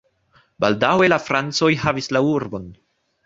Baldaŭe 0.63 1.09
la 1.13 1.19
francoj 1.27 1.69
havis 1.83 2.09
la 2.17 2.25
urbon. 2.31 2.65